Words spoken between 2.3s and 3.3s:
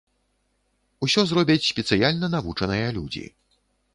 навучаныя людзі.